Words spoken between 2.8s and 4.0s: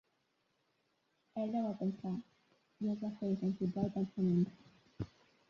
i es va fer insensible al